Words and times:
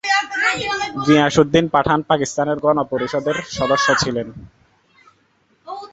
গিয়াসউদ্দিন 1.05 1.65
পাঠান 1.73 1.99
পাকিস্তানের 2.09 2.57
গণপরিষদের 2.59 3.37
সদস্য 3.57 3.87
ছিলেন। 3.95 4.27